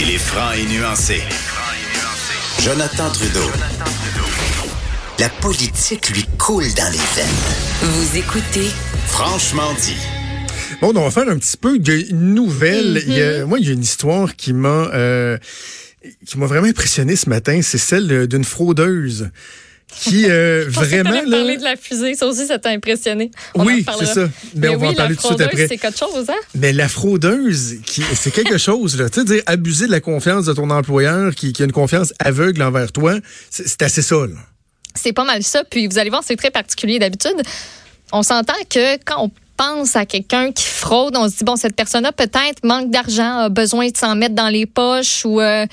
[0.00, 1.20] Il est franc et nuancé.
[2.62, 3.50] Jonathan Trudeau.
[5.18, 7.26] La politique lui coule dans les veines.
[7.82, 8.68] Vous écoutez
[9.06, 9.96] Franchement dit.
[10.80, 13.02] Bon, on va faire un petit peu de nouvelles.
[13.06, 15.36] Il y a- moi, il y a une histoire qui m'a euh,
[16.26, 17.60] qui m'a vraiment impressionné ce matin.
[17.62, 19.30] C'est celle d'une fraudeuse
[19.94, 21.22] qui euh, vraiment là.
[21.30, 23.30] parler de la fusée, ça aussi, ça t'a impressionné.
[23.54, 24.28] On Oui, c'est ça.
[24.54, 25.68] Mais on va en parler la tout de suite après.
[25.68, 26.34] C'est quelque chose, hein?
[26.54, 29.08] Mais la fraudeuse, qui c'est quelque chose là.
[29.08, 32.12] Tu sais, dire abuser de la confiance de ton employeur, qui, qui a une confiance
[32.18, 33.14] aveugle envers toi,
[33.50, 34.16] c'est assez ça.
[34.94, 35.64] C'est pas mal ça.
[35.64, 37.40] Puis vous allez voir, c'est très particulier d'habitude.
[38.12, 41.76] On s'entend que quand on pense à quelqu'un qui fraude, on se dit bon cette
[41.76, 45.66] personne-là peut-être manque d'argent, a besoin de s'en mettre dans les poches ou euh,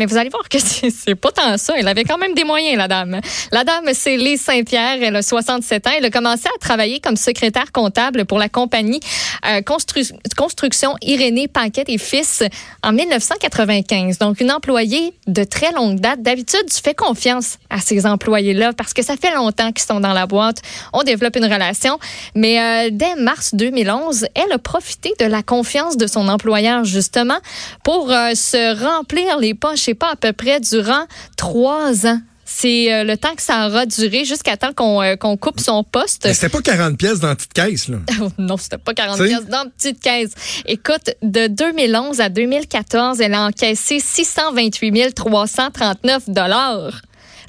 [0.00, 0.58] mais vous allez voir que
[0.90, 1.74] c'est pas tant ça.
[1.76, 3.20] Elle avait quand même des moyens, la dame.
[3.52, 4.96] La dame, c'est Lise Saint-Pierre.
[5.02, 5.90] Elle a 67 ans.
[5.98, 9.00] Elle a commencé à travailler comme secrétaire comptable pour la compagnie
[9.46, 12.42] euh, Constru- Construction Irénée Paquette et Fils
[12.82, 14.16] en 1995.
[14.16, 16.22] Donc, une employée de très longue date.
[16.22, 20.14] D'habitude, tu fais confiance à ces employés-là parce que ça fait longtemps qu'ils sont dans
[20.14, 20.62] la boîte.
[20.94, 21.98] On développe une relation.
[22.34, 27.38] Mais euh, dès mars 2011, elle a profité de la confiance de son employeur, justement,
[27.84, 31.04] pour euh, se remplir les poches, sais pas, à peu près durant
[31.36, 32.20] trois ans.
[32.44, 35.84] C'est euh, le temps que ça aura duré jusqu'à temps qu'on euh, qu'on coupe son
[35.84, 36.22] poste.
[36.24, 37.98] Mais c'était pas 40 pièces dans la petite caisse là.
[38.20, 39.28] Oh non, c'était pas 40 Tu sais?
[39.28, 40.32] pièces dans une petite caisse.
[40.66, 47.00] Écoute, de 2011 à 2014, elle a encaissé 628 339 dollars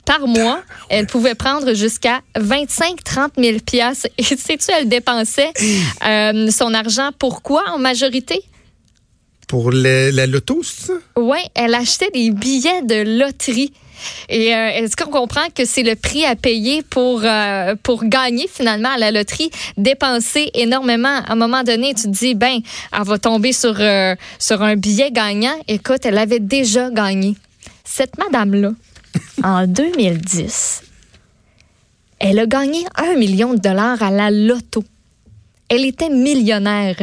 [0.06, 0.62] par mois.
[0.90, 4.08] Elle pouvait prendre jusqu'à 25-30 000 piastres.
[4.18, 5.52] Et sais-tu, elle dépensait
[6.06, 8.42] euh, son argent pourquoi en majorité?
[9.48, 10.94] Pour le- la loto, c'est ça?
[11.18, 13.74] Oui, elle achetait des billets de loterie.
[14.30, 18.48] Et euh, est-ce qu'on comprend que c'est le prix à payer pour, euh, pour gagner
[18.52, 21.10] finalement à la loterie, dépenser énormément?
[21.28, 22.62] À un moment donné, tu te dis, ben,
[22.98, 25.54] elle va tomber sur, euh, sur un billet gagnant.
[25.68, 27.36] Écoute, elle avait déjà gagné.
[27.84, 28.72] Cette madame-là,
[29.44, 30.84] en 2010,
[32.20, 34.84] elle a gagné un million de dollars à la loto.
[35.70, 36.98] Elle était millionnaire.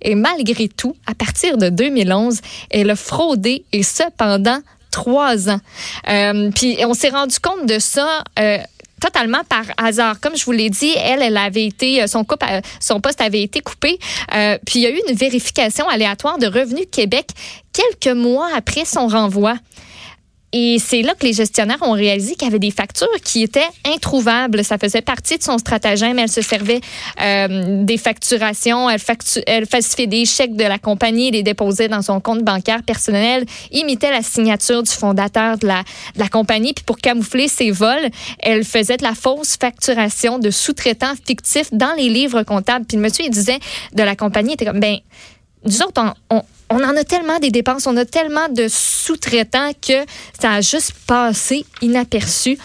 [0.00, 2.40] Et malgré tout, à partir de 2011,
[2.70, 5.60] elle a fraudé et cependant trois ans.
[6.08, 8.22] Euh, puis on s'est rendu compte de ça.
[8.38, 8.58] euh,
[9.00, 10.18] totalement par hasard.
[10.18, 13.98] Comme je vous l'ai dit, elle, elle avait été, euh, son, poste avait été coupé.
[14.64, 17.26] Puis il y a eu une vérification aléatoire de Revenu Québec
[17.74, 19.56] quelques mois après son renvoi.
[20.56, 23.66] Et c'est là que les gestionnaires ont réalisé qu'il y avait des factures qui étaient
[23.92, 24.62] introuvables.
[24.62, 26.16] Ça faisait partie de son stratagème.
[26.20, 26.80] Elle se servait
[27.20, 28.88] euh, des facturations.
[28.88, 32.84] Elle, factu elle falsifiait des chèques de la compagnie, les déposait dans son compte bancaire
[32.84, 35.82] personnel, imitait la signature du fondateur de la,
[36.30, 36.72] compagnie.
[36.72, 41.94] Puis pour camoufler ses vols, elle faisait de la fausse facturation de sous-traitants fictifs dans
[41.96, 42.84] les livres comptables.
[42.84, 43.58] Puis le monsieur, il disait
[43.92, 44.98] de la compagnie, il était comme, ben,
[45.64, 46.00] nous autres,
[46.30, 46.42] on, on,
[46.74, 50.04] on en a tellement des dépenses, on a tellement de sous-traitants que
[50.38, 52.58] ça a juste passé inaperçu.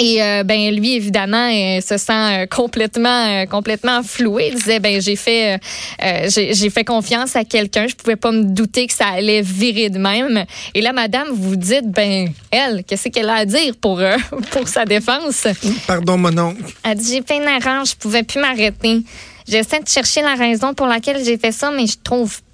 [0.00, 4.48] Et euh, ben lui évidemment euh, se sent euh, complètement euh, complètement floué.
[4.50, 5.60] Il disait ben j'ai fait
[6.02, 9.90] euh, j'ai fait confiance à quelqu'un, je pouvais pas me douter que ça allait virer
[9.90, 10.46] de même.
[10.74, 14.00] Et là madame vous dites ben elle qu'est-ce qu'elle a à dire pour
[14.50, 15.46] pour sa défense?
[15.86, 16.62] Pardon, mon oncle.
[16.84, 19.02] Elle dit j'ai fait une erreur, je pouvais plus m'arrêter.
[19.46, 22.51] J'essaie de chercher la raison pour laquelle j'ai fait ça mais je trouve pas.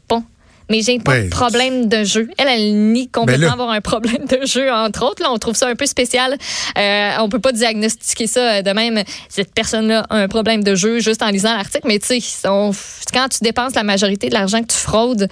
[0.70, 1.24] Mais j'ai pas Ouais.
[1.24, 2.28] de problème de jeu.
[2.36, 5.22] Elle, elle nie complètement Ben là- avoir un problème de jeu, entre autres.
[5.22, 6.36] Là, on trouve ça un peu spécial.
[6.76, 9.02] Euh, on peut pas diagnostiquer ça de même.
[9.28, 11.86] Cette personne-là a un problème de jeu juste en lisant l'article.
[11.88, 12.38] Mais tu sais,
[13.12, 15.28] quand tu dépenses la majorité de l'argent que tu fraudes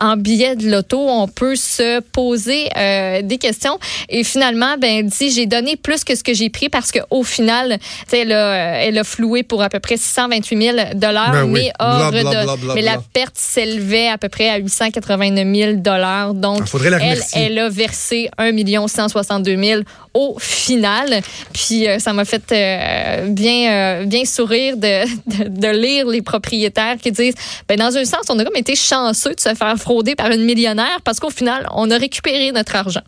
[0.00, 3.78] en billets de loto, on peut se poser euh, des questions.
[4.08, 7.22] Et finalement, ben, elle dit, j'ai donné plus que ce que j'ai pris parce qu'au
[7.22, 11.32] final, tu sais, elle a, elle a floué pour à peu près 628 000 dollars,
[11.32, 11.50] Ben oui.
[11.52, 14.56] mais a Bla, bla, redonné- bla, bla, mais la perte s'élevait à peu près à
[14.58, 16.34] 889 000 dollars.
[16.34, 17.42] Donc, elle, remercier.
[17.42, 19.82] elle a versé 1 162 000
[20.14, 21.20] au final.
[21.52, 25.04] Puis euh, ça m'a fait euh, bien, euh, bien sourire de,
[25.44, 27.34] de, de lire les propriétaires qui disent,
[27.68, 30.44] ben, dans un sens, on a comme été chanceux de se faire frauder par une
[30.44, 33.02] millionnaire parce qu'au final, on a récupéré notre argent.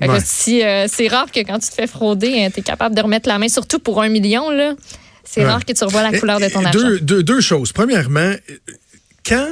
[0.00, 3.02] Que si, euh, c'est rare que quand tu te fais frauder, tu es capable de
[3.02, 4.50] remettre la main, surtout pour un million.
[4.50, 4.74] là.
[5.24, 5.46] C'est Ouais.
[5.50, 6.78] rare que tu revois la couleur de ton argent.
[6.78, 7.72] deux, deux, deux choses.
[7.72, 8.32] Premièrement,
[9.26, 9.48] quand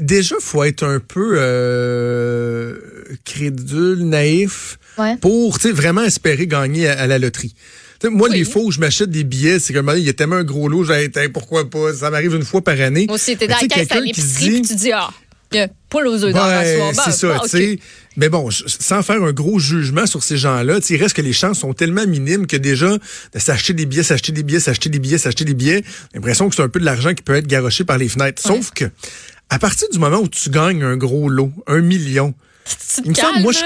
[0.00, 2.74] déjà faut être un peu euh,
[3.26, 5.16] crédule, naïf Ouais.
[5.16, 7.54] pour vraiment espérer gagner à, à la loterie.
[8.04, 8.38] Moi, Oui.
[8.38, 10.68] les fois où je m'achète des billets, c'est que il y a tellement un gros
[10.68, 13.04] lot, j'ai été pourquoi pas, ça m'arrive une fois par année.
[13.06, 15.10] Moi aussi, t'es dans la caisse à l'épicerie, dit- puis tu dis, ah,
[15.54, 16.64] a pas aux œufs dans la
[16.94, 17.78] c'est ça, sais.
[18.16, 21.58] Mais bon, sans faire un gros jugement sur ces gens-là, il reste que les chances
[21.60, 25.18] sont tellement minimes que déjà, de s'acheter des billets, s'acheter des billets, s'acheter des billets,
[25.18, 27.84] s'acheter des billets, j'ai l'impression que c'est un peu de l'argent qui peut être garoché
[27.84, 28.40] par les fenêtres.
[28.40, 28.84] Sauf que,
[29.50, 32.32] à partir du moment où tu gagnes un gros lot, un million,
[33.04, 33.58] il me semble, moi, je,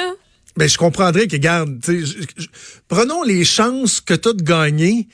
[0.56, 0.64] là.
[0.64, 2.46] ben, je comprendrais que, je-
[2.88, 5.08] prenons les chances que tu as de gagner.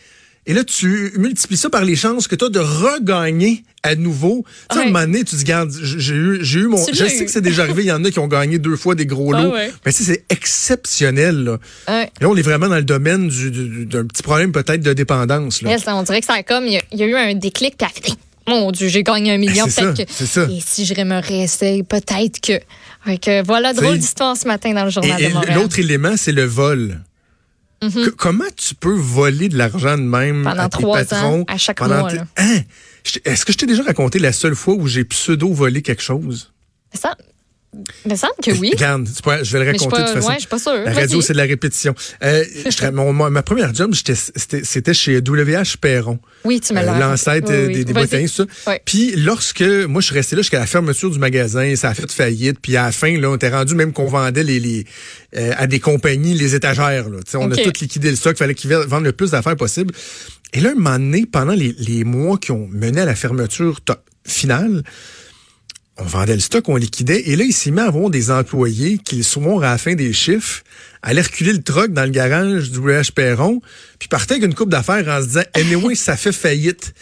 [0.47, 4.45] Et là, tu multiplies ça par les chances que tu as de regagner à nouveau.
[4.71, 6.85] Tu sais, à un moment donné, tu dis, regarde, j'ai eu, j'ai eu mon.
[6.87, 7.25] Je sais eu.
[7.27, 9.33] que c'est déjà arrivé, il y en a qui ont gagné deux fois des gros
[9.35, 9.53] Ah lots.
[9.53, 9.71] ouais.
[9.85, 11.59] Mais sais, c'est exceptionnel, là.
[11.89, 12.11] Ouais.
[12.21, 15.63] Là, on est vraiment dans le domaine du- du- d'un petit problème peut-être de dépendance,
[15.63, 15.77] là.
[15.89, 17.77] On dirait que ça a comme, il y a, il y a eu un déclic,
[17.77, 18.19] puis elle fait,
[18.59, 20.03] mon Dieu, j'ai gagné un million, ça, que.
[20.09, 20.43] ça.
[20.51, 23.43] Et si je me réessaye, peut-être que.
[23.45, 25.55] Voilà, drôle d'histoire ce matin dans le journal et de Montréal.
[25.59, 27.01] l'autre élément, c'est le vol.
[27.83, 27.91] Mhm.
[27.91, 31.45] Que- comment tu peux voler de l'argent de même Pendant à tes trois patrons ans,
[31.49, 32.11] à chaque pendant mois.
[32.37, 32.59] Hein?
[33.25, 36.53] Est-ce que je t'ai déjà raconté la seule fois où j'ai pseudo-volé quelque chose?
[36.93, 37.17] Ça,
[38.05, 38.71] me semble que oui.
[38.75, 40.29] Regarde, c'est pas- je vais le raconter de toute façon.
[40.29, 40.73] ouais, je suis pas sûre.
[40.85, 41.95] La radio, c'est de la répétition.
[42.23, 46.19] Euh, je mon- ma première job, c'était chez WH Perron.
[46.45, 47.73] Oui, tu me l'as Euh, l'ancêtre Oui, oui.
[47.75, 48.45] des, des bottins, ça.
[48.85, 52.11] Puis lorsque moi je suis resté là jusqu'à la fermeture du magasin, ça a fait
[52.11, 52.59] faillite.
[52.61, 54.85] Puis à la fin, là, on était rendu même qu'on vendait les, les
[55.37, 57.09] euh, à des compagnies les étagères.
[57.09, 57.19] Là.
[57.35, 59.95] On a tout liquidé le stock, fallait qu'ils vendent le plus d'affaires possible.
[60.53, 63.79] Et là, un moment donné, pendant les, les mois qui ont mené à la fermeture
[64.27, 64.83] finale,
[65.99, 67.23] on vendait le stock, on liquidait.
[67.27, 70.13] Et là, il s'est mis à des employés qui, le soir, à la fin des
[70.13, 70.63] chiffres,
[71.03, 73.61] allaient reculer le truck dans le garage du WH Perron,
[73.99, 76.95] puis partaient avec une coupe d'affaires en se disant, anyway, ça fait faillite.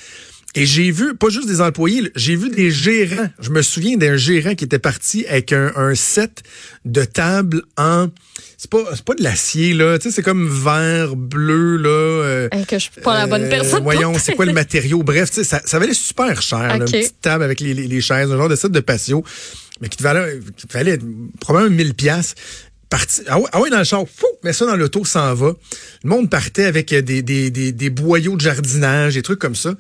[0.55, 3.29] Et j'ai vu, pas juste des employés, j'ai vu des gérants.
[3.39, 6.43] Je me souviens d'un gérant qui était parti avec un, un set
[6.85, 8.09] de tables en...
[8.57, 9.99] C'est pas, c'est pas de l'acier, là.
[9.99, 11.89] Tu sais, c'est comme vert, bleu, là.
[11.89, 13.85] euh, que je suis pas la bonne euh, personne.
[13.85, 15.03] Voyons, c'est quoi le matériau?
[15.05, 16.59] Bref, tu sais, ça, ça valait super cher.
[16.67, 19.23] là, une petite table avec les, les, les chaises, un genre de set de patio,
[19.81, 20.99] mais qui te valait, qui te valait
[21.41, 22.35] probablement 1000 pièces.
[22.91, 25.53] Parti, ah, ouais, ah ouais, dans le char, fou, mets ça dans l'auto, s'en va.
[26.03, 29.75] Le monde partait avec des, des, des, des boyaux de jardinage, des trucs comme ça.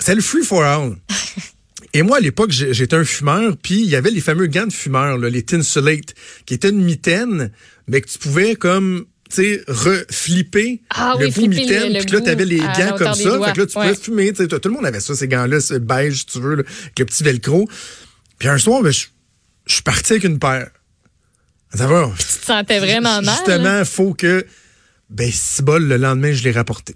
[0.00, 0.96] C'est le free for all.
[1.92, 4.72] Et moi, à l'époque, j'étais un fumeur, puis il y avait les fameux gants de
[4.72, 6.14] fumeur, là, les Tinsulate,
[6.46, 7.50] qui étaient une mitaine,
[7.88, 12.12] mais que tu pouvais comme, tu sais, reflipper Ah le oui, bout mitaine, puis que
[12.14, 13.92] là, t'avais les gants comme ça, fait que là, tu Ouais.
[13.92, 16.62] pouvais fumer, tout le monde avait ça, ces gants-là, c'est beige, si tu veux, là,
[16.84, 17.68] avec le petit velcro.
[18.38, 19.06] Puis un soir, ben, je
[19.66, 20.70] suis parti avec une paire.
[21.74, 22.10] Ça va.
[22.18, 23.34] Tu te sentais vraiment mal.
[23.34, 24.46] Justement, faut que,
[25.08, 26.94] ben, si bol, le lendemain, je l'ai rapporté.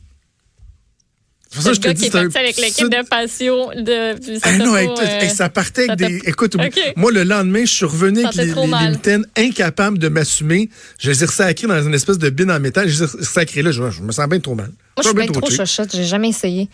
[1.61, 3.69] Ça Le te gars dis, qui est un avec l'équipe de passion.
[3.77, 6.29] De, ah non, euh, hey, ça partait avec des.
[6.29, 6.57] Écoute,
[6.97, 10.69] moi, le lendemain, je suis revenu avec les, trop les, mitaines incapables de m'assumer.
[10.99, 12.89] Je les ai sacrés dans une espèce de bine en métal.
[12.89, 13.71] Je les ai sacrés là.
[13.71, 14.67] Je, je me sens bien trop mal.
[14.67, 15.57] Moi, je suis bien trop cheap.
[15.57, 15.95] chochotte.
[15.95, 16.69] J'ai jamais essayé.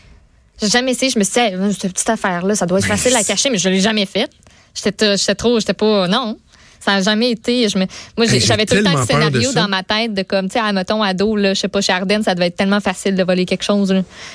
[0.60, 1.10] J'ai jamais essayé.
[1.10, 3.58] Je me suis dit, hey, cette petite affaire-là, ça doit être facile à cacher, mais
[3.58, 4.30] je l'ai jamais faite.
[4.74, 6.38] T- j'étais trop, j'étais pas, non.
[6.82, 7.68] Ça n'a jamais été.
[7.68, 7.84] Je me,
[8.16, 10.58] moi, Hey, j'avais tout le temps le scénario dans ma tête de comme, tu sais,
[10.60, 13.22] à mettons, ado, là, je sais pas, chez Ardennes, ça devait être tellement facile de
[13.22, 13.94] voler quelque chose.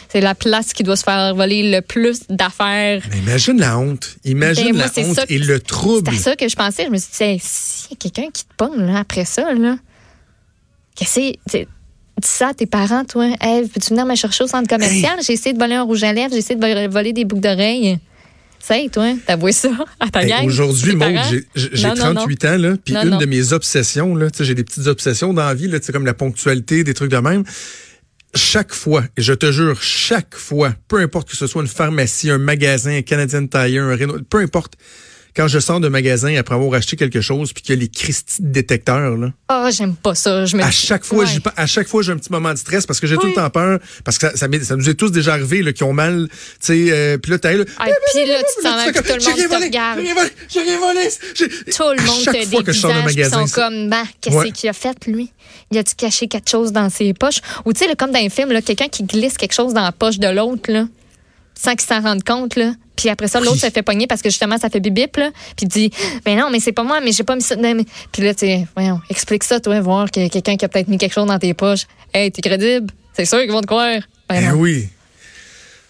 [0.10, 3.02] C'est la place qui doit se faire voler le plus d'affaires.
[3.12, 4.16] Mais imagine la honte.
[4.26, 6.12] Imagine Ben, moi, la honte et le trouble.
[6.14, 6.86] C'est ça que je pensais.
[6.86, 9.78] Je me suis dit, hey, s'il y a quelqu'un qui te là, après ça, là,
[10.96, 11.68] qu'est-ce que c'est?
[12.22, 13.28] Dis ça à tes parents, toi.
[13.42, 15.20] Hey, peux-tu venir me chercher au centre commercial?
[15.25, 17.42] J'ai essayé de voler un rouge à lèvres, j'ai essayé de vo- voler des boucles
[17.42, 18.00] d'oreilles.
[18.67, 19.69] C'est, toi, t'avoues ça
[20.00, 20.45] à ta Hey, gang?
[20.45, 22.13] Aujourd'hui, Maud, j'ai- j'ai j'ai Non, non, non.
[22.22, 23.17] 38 ans, là, puis une non.
[23.19, 26.05] de mes obsessions, là, sais, j'ai des petites obsessions dans la vie, là, sais, comme
[26.05, 27.43] la ponctualité, des trucs de même.
[28.34, 32.29] Chaque fois, et je te jure, chaque fois, peu importe que ce soit une pharmacie,
[32.31, 34.74] un magasin, un Canadian Tire, un Renault, peu importe,
[35.36, 37.88] quand je sors de magasin après avoir acheté quelque chose, puis qu'il y a les
[37.89, 40.46] Christy de détecteurs, là, Ah, j'aime pas ça.
[40.46, 41.30] Je me à chaque fois, Ouais.
[41.56, 43.30] à chaque fois, j'ai un petit moment de stress parce que j'ai tout Oui.
[43.30, 45.74] le temps peur, parce que ça, ça, m'est- ça nous est tous déjà arrivé, là,
[45.74, 48.62] qui ont mal, tu sais, euh, puis là, t'as là, Ah, puis là, tu te
[48.68, 50.00] sens mal, puis tout le monde te regarde.
[50.50, 53.89] J'ai rien volé, Tout le monde te fois que je sors puis magasin, sont comme,
[53.89, 55.32] ben, qu'est-ce qu'il a fait, lui?
[55.72, 57.39] Il a-tu caché quelque chose dans ses poches?
[57.65, 59.92] Ou, tu sais, comme dans un film, là, quelqu'un qui glisse quelque chose dans la
[59.92, 60.88] poche de l'autre, là,
[61.58, 62.74] sans qu'il s'en rende compte, là.
[62.96, 63.60] Puis après ça, l'autre Oui.
[63.60, 65.32] se fait pogner parce que justement, ça fait bip là.
[65.58, 65.92] Puis il dit,
[66.26, 67.56] ben non, mais c'est pas moi, mais j'ai pas mis ça.
[67.58, 70.64] mes- Puis là, tu sais, voyons, explique ça, toi, voir qu'il y a quelqu'un qui
[70.66, 71.88] a peut-être mis quelque chose dans tes poches.
[72.14, 72.88] Hey, t'es crédible?
[73.14, 74.00] C'est sûr qu'ils vont te croire.
[74.30, 74.54] Ben Eh non.
[74.60, 74.88] oui.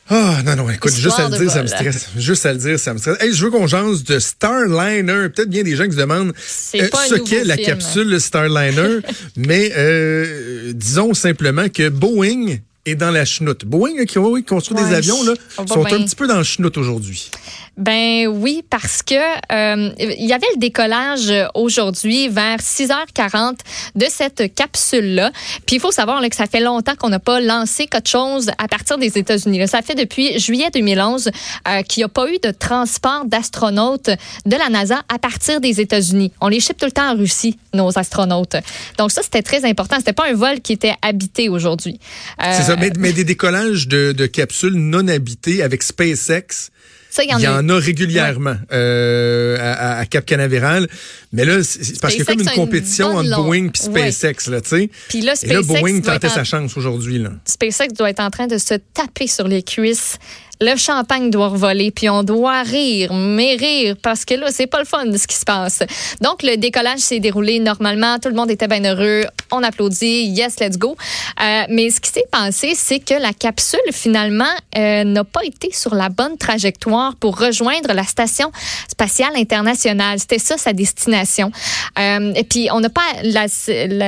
[0.08, 2.10] Ah, non, non, écoute, juste à le dire, ça me stresse.
[2.16, 3.18] Juste à le dire, ça me stresse.
[3.22, 5.30] Hey, je veux qu'on jase de Starliner.
[5.30, 6.32] Peut-être bien des gens qui se demandent
[6.76, 9.00] euh, pas ce qu'est la capsule Starliner?
[9.36, 13.66] mais euh, disons simplement que Boeing est dans la chenoute.
[13.66, 15.34] Boeing, qui oui, construit des avions, là,
[15.68, 17.30] sont un petit peu dans la chenoute aujourd'hui.
[17.78, 23.58] Ben oui, parce que euh, il y avait le décollage euh, aujourd'hui vers 6h40
[23.96, 25.32] de cette capsule-là.
[25.66, 28.50] Puis il faut savoir là, que ça fait longtemps qu'on n'a pas lancé quelque chose
[28.58, 29.68] à partir des États-Unis.
[29.68, 31.28] Ça fait depuis juillet 2011
[31.68, 34.10] euh, qu'il n'y a pas eu de transport d'astronautes
[34.46, 36.32] de la NASA à partir des États-Unis.
[36.40, 38.56] On les ship tout le temps en Russie, nos astronautes.
[38.98, 39.98] Donc ça, c'était très important.
[39.98, 42.00] C'était pas un vol qui était habité aujourd'hui.
[42.42, 46.70] Euh, ça, mais, mais des décollages de, de capsules non habitées avec SpaceX,
[47.10, 50.88] ça, il y y en a régulièrement euh, à, à Cap Canaveral.
[51.32, 54.12] Mais là, c'est parce qu'il y a comme une compétition entre longue- Boeing et Ouais.
[54.12, 54.90] SpaceX, là, tu sais.
[55.08, 57.30] Puis là, Et là, Boeing tentait en- sa chance aujourd'hui, là.
[57.46, 60.18] SpaceX doit être en train de se taper sur les cuisses.
[60.62, 64.80] Le champagne doit revoler, puis on doit rire, mais rire, parce que là, c'est pas
[64.80, 65.80] le fun ce qui se passe.
[66.22, 68.20] Donc, le décollage s'est déroulé normalement.
[68.20, 69.26] Tout le monde était bien heureux.
[69.52, 70.26] On applaudit.
[70.26, 70.96] Yes, let's go.
[71.42, 74.46] Euh, mais ce qui s'est passé, c'est que la capsule, finalement,
[74.78, 78.52] euh, n'a pas été sur la bonne trajectoire pour rejoindre la station
[78.90, 80.20] spatiale internationale.
[80.20, 81.52] C'était ça, sa destination.
[82.00, 83.48] Euh, et puis, on n'a pas, la,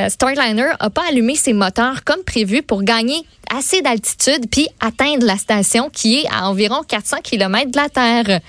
[0.09, 5.37] Starliner a pas allumé ses moteurs comme prévu pour gagner assez d'altitude puis atteindre la
[5.37, 8.41] station qui est à environ 400 km de la Terre.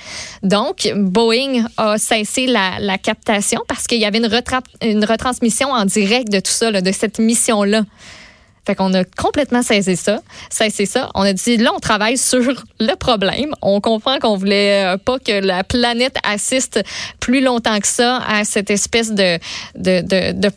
[0.42, 5.84] Donc, Boeing a cessé la, captation parce qu'il y avait une, retra- une retransmission en
[5.84, 7.82] direct de tout ça, de cette mission-là.
[8.66, 10.20] Fait qu'on a complètement cessé ça.
[10.50, 11.08] Cessé ça.
[11.14, 12.40] On a dit, là, on travaille sur
[12.78, 13.54] le problème.
[13.62, 16.82] On comprend qu'on voulait euh, pas que la planète assiste
[17.18, 19.38] plus longtemps que ça à cette espèce de,
[19.74, 20.50] de, de, de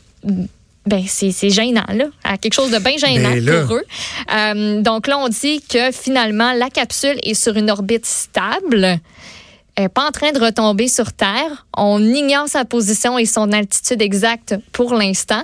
[0.86, 2.06] ben, c'est gênant, là.
[2.24, 3.86] À quelque chose de bien gênant Ben pour eux.
[4.34, 9.00] Euh, donc là, on dit que finalement, la capsule est sur une orbite stable.
[9.78, 11.66] Elle n'est pas en train de retomber sur Terre.
[11.78, 15.42] On ignore sa position et son altitude exacte pour l'instant.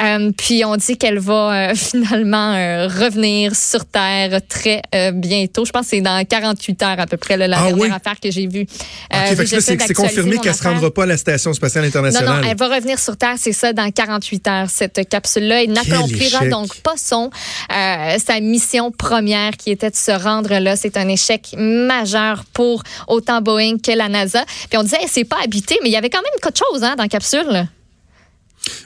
[0.00, 4.80] Euh, puis on dit qu'elle va euh, finalement euh, revenir sur Terre très
[5.12, 5.64] bientôt.
[5.66, 7.90] Je pense que c'est dans 48 heures à peu près, là, la Ah dernière oui?
[7.90, 8.66] affaire que j'ai vue.
[9.12, 12.42] C'est confirmé qu'elle ne se rendra pas à la Station spatiale Non, internationale.
[12.42, 15.64] non, elle va revenir sur Terre, c'est ça, dans 48 heures, cette capsule-là.
[15.64, 17.30] Elle n'accomplira donc pas son,
[17.68, 20.76] sa mission première qui était de se rendre là.
[20.76, 24.44] C'est un échec majeur pour autant Boeing la NASA.
[24.68, 26.94] Puis on disait, c'est pas habité, mais il y avait quand même quelque chose hein,
[26.96, 27.66] dans la capsule.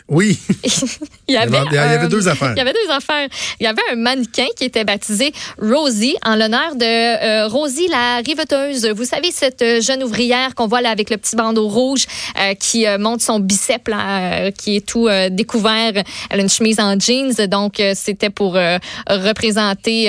[0.09, 0.39] Oui.
[1.29, 2.53] Il y avait, il y avait euh, deux affaires.
[2.57, 3.29] Il y avait deux affaires.
[3.61, 8.17] Il y avait un mannequin qui était baptisé Rosie en l'honneur de euh, Rosie la
[8.17, 8.89] riveteuse.
[8.89, 12.07] Vous savez cette euh, jeune ouvrière qu'on voit là avec le petit bandeau rouge
[12.37, 15.93] euh, qui montre son bicep là, qui est tout découvert.
[16.31, 18.55] Elle a une chemise en jeans, donc c'était pour
[19.09, 20.09] représenter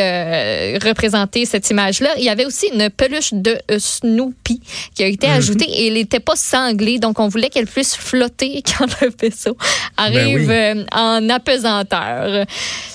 [0.83, 2.09] représenter cette image-là.
[2.17, 4.61] Il y avait aussi une peluche de Snoopy
[4.95, 5.33] qui a été Mhm.
[5.33, 9.55] ajoutée et elle n'était pas sanglée, donc on voulait qu'elle puisse flotter quand le vaisseau
[9.97, 10.85] arrive Ben oui.
[10.91, 12.45] euh, en apesanteur.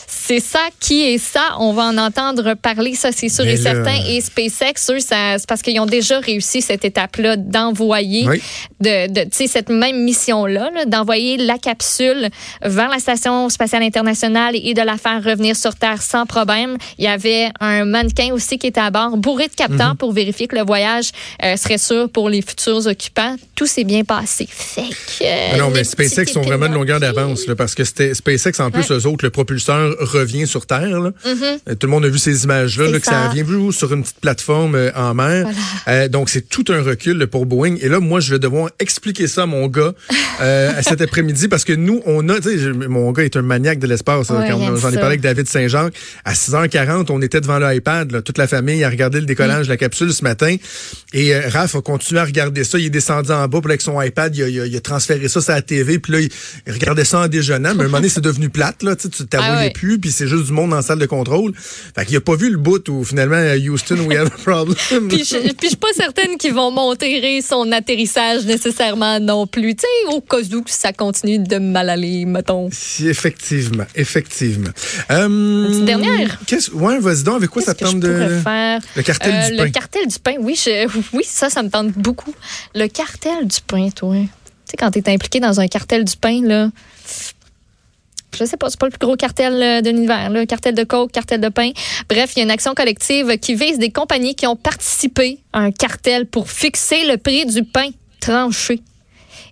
[0.08, 1.54] C'est ça qui est ça.
[1.58, 3.94] On va en entendre parler, ça c'est sûr Mais et certain.
[4.08, 8.42] Et SpaceX, eux, ça- c'est parce qu'ils ont déjà réussi cette étape-là d'envoyer Oui.
[8.80, 12.28] de, de tu sais, cette même mission-là, là, d'envoyer la capsule
[12.62, 16.76] vers la station spatiale internationale et de la faire revenir sur Terre sans problème.
[16.98, 19.96] Il y avait un mannequin aussi qui était à bord, bourré de capteurs Mhm.
[19.96, 21.10] pour vérifier que le voyage
[21.44, 23.36] euh, serait sûr pour les futurs occupants.
[23.54, 24.46] Tout s'est bien passé.
[24.50, 28.60] Fait que, euh, non, mais SpaceX sont vraiment de longueur d'avance, parce que c'était SpaceX,
[28.60, 28.96] en plus, Ouais.
[28.96, 31.00] eux autres, le propulseur revient sur Terre.
[31.00, 31.10] là.
[31.26, 34.20] Euh, Tout le monde a vu ces images-là, là, que ça vous, sur une petite
[34.20, 35.46] plateforme euh, en mer.
[35.88, 37.76] Euh, donc, c'est tout un recul là, pour Boeing.
[37.80, 39.92] Et là, moi, je vais devoir expliquer ça à mon gars
[40.40, 43.36] euh, à cet après-midi, parce que nous, on a, tu sais, je- mon gars est
[43.36, 44.30] un maniaque de l'espace.
[44.30, 45.94] Ouais, quand aime J'en ai parlé avec David Saint-Jacques.
[46.24, 49.76] À 6h40, on était devant l'iPad, toute la famille a regardé le décollage de la
[49.76, 50.56] capsule ce matin.
[51.12, 52.78] Et euh, Raph a continué à regarder ça.
[52.78, 54.80] Il est descendu en bas, puis avec son iPad, il a, il a- il a
[54.80, 57.74] transféré ça sur la TV, puis là, il, regardait ça en déjeunant.
[57.74, 59.70] Mais à un moment donné, c'est devenu plate, là, tu sais, tu t'avoyais Ah ouais.
[59.70, 61.52] plus, puis c'est juste du monde la salle de contrôle.
[61.56, 64.76] Fait qu'il a pas vu le bout où finalement, Houston, we have a problem.
[65.08, 69.74] Puis je, puis je suis pas certaine qu'ils vont monter son atterrissage nécessairement non plus.
[69.74, 72.68] Tu sais, au cas où ça continue de mal aller, mettons.
[72.72, 74.70] Si, effectivement, effectivement.
[75.10, 76.38] Euh, dernière?
[76.46, 78.38] qu'est-ce- Ouais, vas-y donc, avec quoi ça te tente de...
[78.42, 78.80] faire?
[78.96, 79.70] Le cartel Euh, du Le pain?
[79.70, 82.34] cartel du pain, oui, je- oui, ça, ça me tente beaucoup.
[82.74, 84.14] Le cartel du pain, toi.
[84.16, 84.26] Tu
[84.70, 86.70] sais, quand tu es impliqué dans un cartel du pain, là.
[88.38, 90.46] Je sais pas, c'est pas le plus gros cartel euh, de l'univers, là.
[90.46, 91.70] Cartel de coke, cartel de pain.
[92.08, 95.60] Bref, il y a une action collective qui vise des compagnies qui ont participé à
[95.60, 97.88] un cartel pour fixer le prix du pain
[98.20, 98.80] tranché.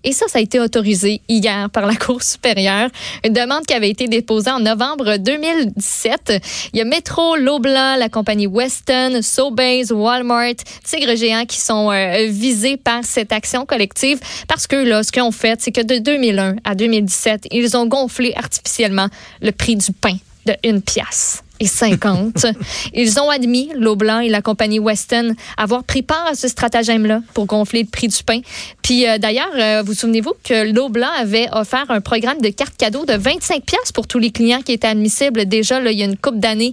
[0.04, 2.90] Et ça, ça a été autorisé hier par la Cour supérieure.
[3.24, 6.42] Une demande qui avait été déposée en novembre 2017.
[6.72, 12.26] Il y a Metro, Loblaw, la compagnie Weston, Sobeys, Walmart, Tigre Géant qui sont euh,
[12.28, 15.98] visés par cette action collective parce que là, ce qu'ils ont fait, c'est que de
[15.98, 19.08] 2001 à 2017, ils ont gonflé artificiellement
[19.40, 21.43] le prix du pain de une pièce.
[21.60, 22.46] Et 50.
[22.94, 27.46] Ils ont admis, Blanc et la compagnie Weston, avoir pris part à ce stratagème-là pour
[27.46, 28.40] gonfler le prix du pain.
[28.82, 33.04] Puis euh, d'ailleurs, euh, vous souvenez-vous que Blanc avait offert un programme de cartes cadeaux
[33.04, 36.06] de 25 pièces pour tous les clients qui étaient admissibles déjà là, il y a
[36.06, 36.72] une couple d'années.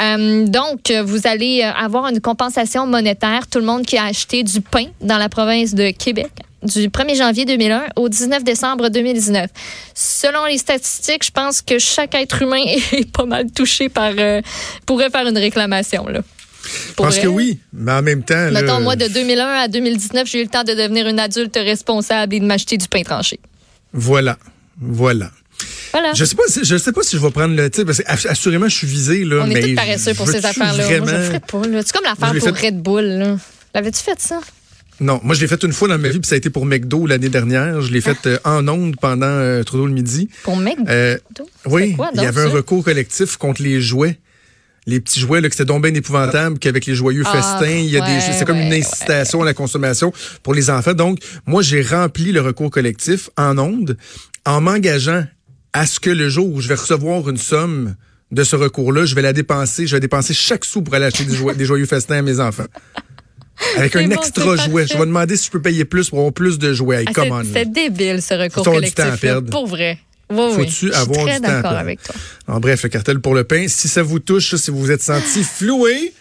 [0.00, 3.46] Euh, donc, vous allez avoir une compensation monétaire.
[3.48, 6.30] Tout le monde qui a acheté du pain dans la province de Québec
[6.62, 9.50] du 1er janvier 2001 au 19 décembre 2019.
[9.94, 14.40] Selon les statistiques, je pense que chaque être humain est pas mal touché par euh,
[14.86, 16.20] pourrait faire une réclamation là.
[16.96, 18.50] Parce que oui, mais en même temps.
[18.52, 22.34] Mettons, moi, de 2001 à 2019, j'ai eu le temps de devenir une adulte responsable
[22.34, 23.40] et de m'acheter du pain tranché.
[23.92, 24.38] Voilà.
[24.80, 25.30] Voilà.
[25.92, 26.12] Voilà.
[26.14, 28.68] Je sais pas, je sais pas si je vais prendre le, tu parce que assurément
[28.68, 29.42] je suis visé là.
[29.42, 30.84] On mais est tous paresseux pour ces affaires-là?
[30.84, 31.06] Vraiment...
[31.06, 31.82] Moi, je ferais pas.
[31.84, 33.38] C'est comme l'affaire pour Red Bull.
[33.74, 34.40] L'avais-tu fait ça?
[35.02, 36.64] Non, moi je l'ai fait une fois dans ma vie, puis ça a été pour
[36.64, 37.82] McDo l'année dernière.
[37.82, 40.28] Je l'ai fait euh, en ondes pendant euh, Trudeau le midi.
[40.44, 40.84] Pour McDo?
[40.88, 41.18] Euh,
[41.66, 44.18] oui, il y avait un recours collectif contre les jouets.
[44.86, 47.88] Les petits jouets, là, que c'était donc bien épouvantable qu'avec les joyeux ah, festins, il
[47.88, 50.94] y a des, c'est comme une incitation à la consommation pour les enfants.
[50.94, 53.96] Donc, moi, j'ai rempli le recours collectif en ondes
[54.44, 55.24] en m'engageant
[55.72, 57.94] à ce que le jour où je vais recevoir une somme
[58.32, 61.24] de ce recours-là, je vais la dépenser, je vais dépenser chaque sou pour aller acheter
[61.24, 62.66] des, des joyeux festins à mes enfants.
[63.76, 64.86] Avec un extra jouet.
[64.86, 67.04] Je vais demander si je peux payer plus pour avoir plus de jouets.
[67.14, 69.04] Ah, c'est débile, ce recours collectif.
[69.12, 69.98] Du temps à Pour vrai.
[70.30, 70.92] Oui, Faut-tu oui.
[70.94, 72.14] avoir je suis très d'accord avec toi.
[72.46, 73.66] En bref, le cartel pour le pain.
[73.68, 76.12] Si ça vous touche, si vous vous êtes senti floué,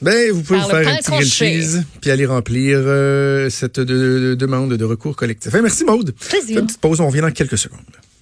[0.00, 4.72] ben, vous pouvez vous faire un petit grill cheese puis aller remplir euh, cette demande
[4.74, 5.52] de recours collectif.
[5.60, 6.14] merci Maude.
[6.48, 7.80] Une petite pause, on revient dans quelques secondes.